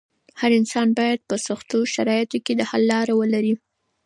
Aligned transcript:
هر 0.39 0.51
انسان 0.59 0.87
بايد 0.99 1.19
په 1.29 1.35
سختو 1.47 1.77
شرايطو 1.93 2.37
کې 2.45 2.53
د 2.55 2.61
حل 2.69 2.83
لاره 2.91 3.13
ولري. 3.19 3.55